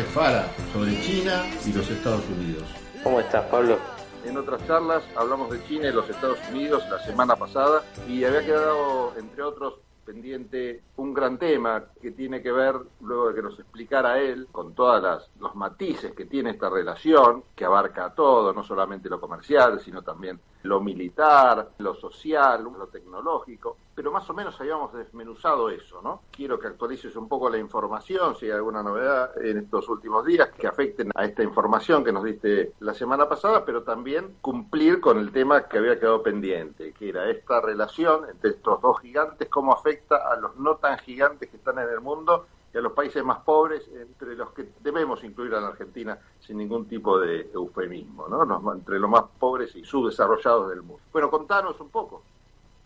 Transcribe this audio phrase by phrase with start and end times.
[0.00, 2.64] Charles Fara sobre China y los Estados Unidos.
[3.02, 3.78] ¿Cómo estás, Pablo?
[4.24, 8.40] En otras charlas hablamos de China y los Estados Unidos la semana pasada y había
[8.40, 9.74] quedado, entre otros,
[10.06, 14.74] pendiente un gran tema que tiene que ver, luego de que nos explicara él, con
[14.74, 20.02] todos los matices que tiene esta relación, que abarca todo, no solamente lo comercial, sino
[20.02, 26.22] también lo militar, lo social, lo tecnológico, pero más o menos habíamos desmenuzado eso, ¿no?
[26.30, 30.48] Quiero que actualices un poco la información, si hay alguna novedad en estos últimos días
[30.50, 35.18] que afecten a esta información que nos diste la semana pasada, pero también cumplir con
[35.18, 39.72] el tema que había quedado pendiente, que era esta relación entre estos dos gigantes, cómo
[39.72, 43.24] afecta a los no tan gigantes que están en el mundo y a los países
[43.24, 48.28] más pobres, entre los que debemos incluir a la Argentina sin ningún tipo de eufemismo,
[48.28, 48.72] ¿no?
[48.72, 51.02] entre los más pobres y subdesarrollados del mundo.
[51.12, 52.22] Bueno, contanos un poco.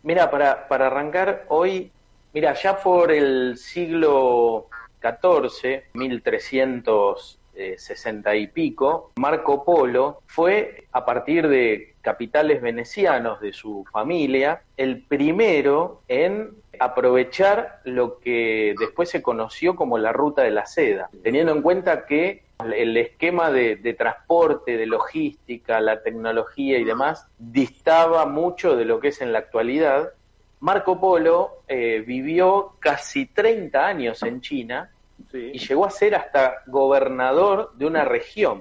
[0.02, 1.92] Mira, para, para arrancar hoy,
[2.32, 4.68] mira, ya por el siglo
[5.02, 14.62] XIV, 1360 y pico, Marco Polo fue, a partir de capitales venecianos de su familia,
[14.76, 21.10] el primero en aprovechar lo que después se conoció como la ruta de la seda,
[21.22, 28.26] teniendo en cuenta que el esquema de, transporte, de logística, la tecnología y demás distaba
[28.26, 30.10] mucho de lo que es en la actualidad.
[30.60, 34.90] Marco Polo eh, vivió casi 30 años en China
[35.32, 38.60] y llegó a ser hasta gobernador de una región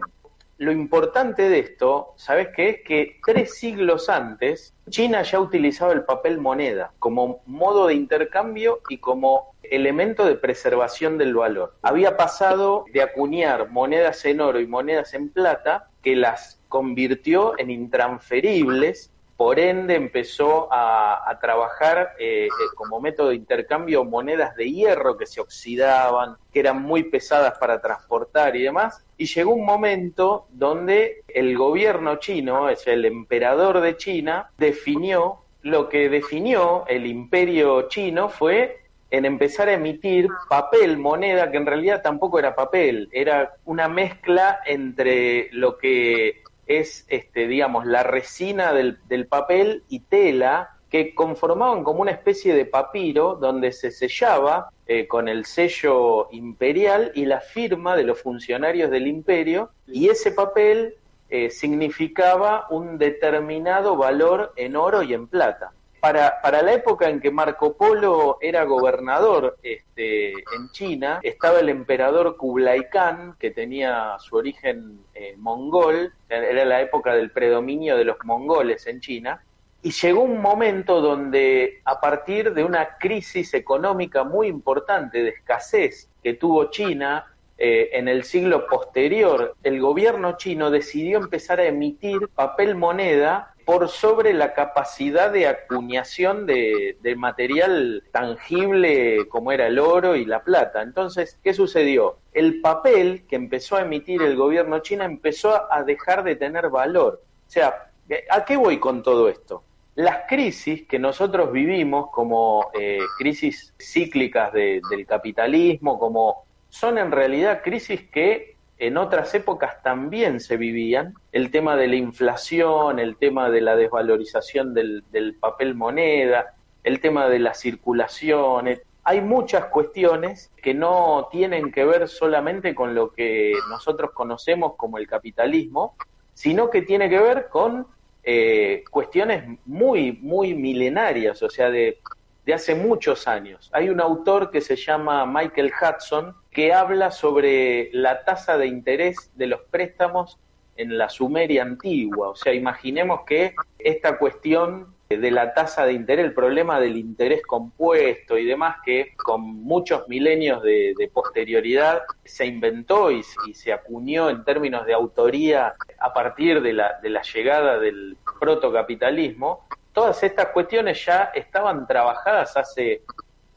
[0.63, 2.69] lo importante de esto, ¿sabes qué?
[2.69, 8.81] Es que tres siglos antes, China ya utilizaba el papel moneda como modo de intercambio
[8.89, 11.75] y como elemento de preservación del valor.
[11.81, 17.69] Había pasado de acuñar monedas en oro y monedas en plata, que las convirtió en
[17.69, 25.17] intransferibles por ende empezó a, trabajar eh, eh, como método de intercambio monedas de hierro
[25.17, 29.03] que se oxidaban, que eran muy pesadas para transportar y demás.
[29.17, 35.89] Y llegó un momento donde el gobierno chino, es el emperador de China, definió lo
[35.89, 42.01] que definió el imperio chino fue en empezar a emitir papel, moneda, que en realidad
[42.01, 48.97] tampoco era papel, era una mezcla entre lo que es, este, digamos, la resina del,
[49.27, 55.27] papel y tela que conformaban como una especie de papiro donde se sellaba eh, con
[55.27, 60.95] el sello imperial y la firma de los funcionarios del imperio y ese papel
[61.29, 65.71] eh, significaba un determinado valor en oro y en plata
[66.03, 71.69] para, para la época en que Marco Polo era gobernador este, en China, estaba el
[71.69, 74.99] emperador Kublai Khan, que tenía su origen
[75.37, 79.41] mongol, era la época del predominio de los mongoles en China,
[79.81, 86.09] y llegó un momento donde a partir de una crisis económica muy importante de escasez
[86.21, 87.32] que tuvo China,
[87.65, 93.87] eh, en el siglo posterior, el gobierno chino decidió empezar a emitir papel moneda por
[93.87, 100.81] sobre la capacidad de acuñación de, material tangible como era el oro y la plata.
[100.81, 102.17] Entonces, ¿qué sucedió?
[102.33, 107.21] El papel que empezó a emitir el gobierno chino empezó a dejar de tener valor.
[107.47, 107.91] O sea,
[108.29, 109.63] ¿a qué voy con todo esto?
[109.95, 117.61] Las crisis que nosotros vivimos como eh, crisis cíclicas del capitalismo, como son en realidad
[117.63, 123.51] crisis que en otras épocas también se vivían, el tema de la inflación, el tema
[123.51, 125.03] de la desvalorización del,
[125.39, 128.69] papel moneda, el tema de la circulación,
[129.03, 134.97] hay muchas cuestiones que no tienen que ver solamente con lo que nosotros conocemos como
[134.97, 135.95] el capitalismo,
[136.33, 137.85] sino que tiene que ver con
[138.23, 141.99] eh, cuestiones muy, muy milenarias, o sea, de
[142.45, 143.69] de hace muchos años.
[143.73, 149.31] Hay un autor que se llama Michael Hudson que habla sobre la tasa de interés
[149.35, 150.39] de los préstamos
[150.75, 152.29] en la Sumeria antigua.
[152.29, 157.43] O sea, imaginemos que esta cuestión de la tasa de interés, el problema del interés
[157.43, 164.43] compuesto y demás, que con muchos milenios de, posterioridad se inventó y, se acuñó en
[164.43, 171.05] términos de autoría a partir de la, de la llegada del protocapitalismo, todas estas cuestiones
[171.05, 173.03] ya estaban trabajadas hace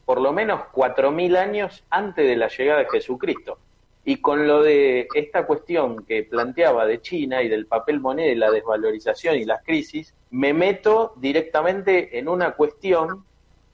[0.05, 3.57] por lo menos 4.000 años antes de la llegada de Jesucristo.
[4.05, 8.35] Y con lo de esta cuestión que planteaba de China y del papel moneda y
[8.35, 13.25] la desvalorización y las crisis, me meto directamente en una cuestión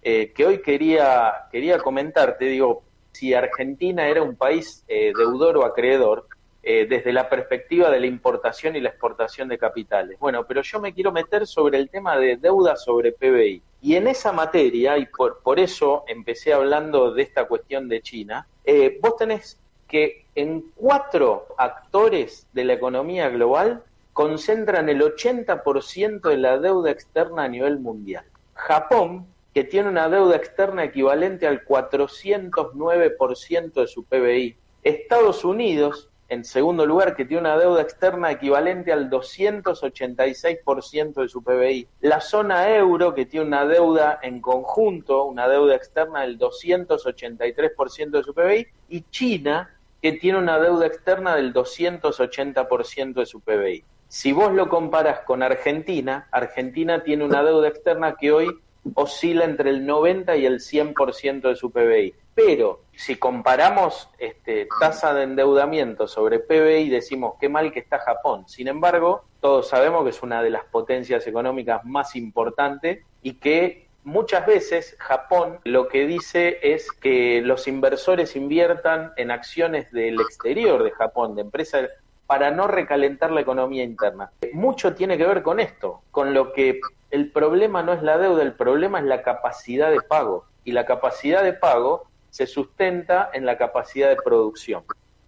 [0.02, 2.46] eh, que hoy quería, quería comentarte.
[2.46, 2.82] Digo,
[3.12, 6.26] si Argentina era un país eh, deudor o acreedor,
[6.66, 10.18] eh, desde la perspectiva de la importación y la exportación de capitales.
[10.18, 13.62] Bueno, pero yo me quiero meter sobre el tema de deuda sobre PBI.
[13.82, 18.48] Y en esa materia, y por, por eso empecé hablando de esta cuestión de China,
[18.64, 23.84] eh, vos tenés que en cuatro actores de la economía global
[24.14, 28.24] concentran el 80% de la deuda externa a nivel mundial.
[28.54, 34.56] Japón, que tiene una deuda externa equivalente al 409% de su PBI.
[34.84, 41.44] Estados Unidos, en segundo lugar, que tiene una deuda externa equivalente al 286% de su
[41.44, 41.88] PBI.
[42.02, 48.24] La zona euro, que tiene una deuda en conjunto, una deuda externa del 283% de
[48.24, 48.68] su PBI.
[48.90, 53.84] Y China, que tiene una deuda externa del 280% de su PBI.
[54.08, 58.60] Si vos lo comparas con Argentina, Argentina tiene una deuda externa que hoy
[58.96, 62.14] oscila entre el 90 y el 100% de su PBI.
[62.36, 68.48] Pero si comparamos este, tasa de endeudamiento sobre PBI, decimos qué mal que está Japón.
[68.48, 73.88] Sin embargo, todos sabemos que es una de las potencias económicas más importantes y que
[74.04, 80.84] muchas veces Japón lo que dice es que los inversores inviertan en acciones del exterior
[80.84, 81.90] de Japón, de empresas
[82.26, 84.32] para no recalentar la economía interna.
[84.54, 86.80] Mucho tiene que ver con esto, con lo que
[87.14, 90.46] el problema no es la deuda, el problema es la capacidad de pago.
[90.64, 94.84] Y la capacidad de pago se sustenta en la capacidad de producción,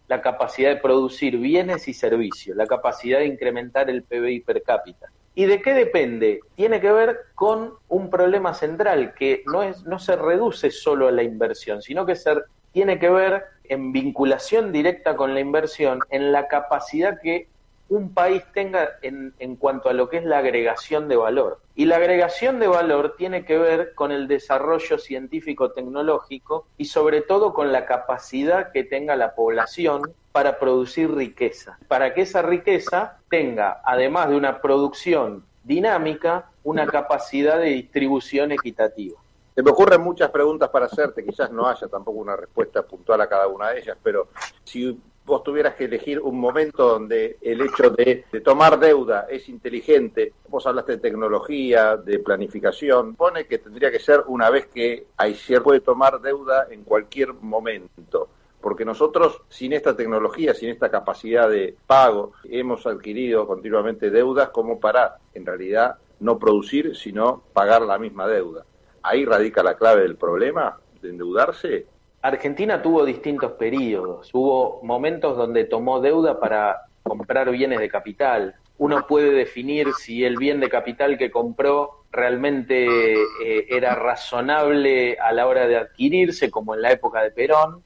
[0.08, 5.12] la capacidad de producir bienes y servicios, la capacidad de incrementar el PBI per cápita.
[5.36, 6.40] ¿Y de qué depende?
[6.56, 11.12] Tiene que ver con un problema central que no, es, no se reduce solo a
[11.12, 12.34] la inversión, sino que se,
[12.72, 17.48] tiene que ver en vinculación directa con la inversión, en la capacidad que
[17.90, 21.60] un país tenga en, en, cuanto a lo que es la agregación de valor.
[21.76, 27.54] Y la agregación de valor tiene que ver con el desarrollo científico-tecnológico y sobre todo
[27.54, 30.02] con la capacidad que tenga la población
[30.32, 37.58] para producir riqueza, para que esa riqueza tenga, además de una producción dinámica, una capacidad
[37.58, 39.20] de distribución equitativa.
[39.54, 43.30] Se me ocurren muchas preguntas para hacerte, quizás no haya tampoco una respuesta puntual a
[43.30, 44.28] cada una de ellas, pero
[44.66, 50.34] si vos tuvieras que elegir un momento donde el hecho de, tomar deuda es inteligente,
[50.48, 55.34] vos hablaste de tecnología, de planificación, pone que tendría que ser una vez que hay
[55.34, 58.30] cierto puede tomar deuda en cualquier momento.
[58.62, 64.80] Porque nosotros, sin esta tecnología, sin esta capacidad de pago, hemos adquirido continuamente deudas como
[64.80, 68.64] para, en realidad, no producir, sino pagar la misma deuda.
[69.02, 71.88] Ahí radica la clave del problema de endeudarse
[72.26, 74.32] Argentina tuvo distintos periodos.
[74.34, 78.56] Hubo momentos donde tomó deuda para comprar bienes de capital.
[78.80, 85.32] Uno puede definir si el bien de capital que compró realmente eh, era razonable a
[85.34, 87.84] la hora de adquirirse, como en la época de Perón,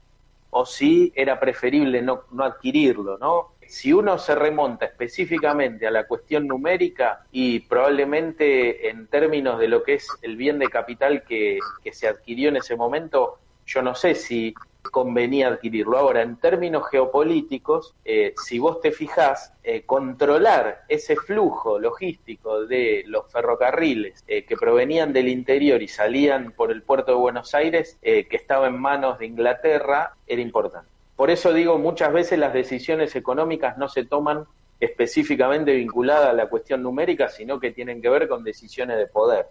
[0.48, 3.48] o si era preferible no, adquirirlo, ¿no?
[3.68, 9.82] Si uno se remonta específicamente a la cuestión numérica y probablemente en términos de lo
[9.82, 11.58] que es el bien de capital que
[11.92, 13.38] se adquirió en ese momento,
[13.70, 14.52] yo no sé si
[14.90, 15.96] convenía adquirirlo.
[15.96, 23.04] Ahora, en términos geopolíticos, eh, si vos te fijás, eh, controlar ese flujo logístico de
[23.06, 27.96] los ferrocarriles eh, que provenían del interior y salían por el puerto de Buenos Aires,
[28.02, 30.88] que estaba en manos de Inglaterra, era importante.
[31.14, 34.46] Por eso digo, muchas veces las decisiones económicas no se toman
[34.80, 39.46] específicamente vinculadas a la cuestión numérica, sino que tienen que ver con decisiones de poder.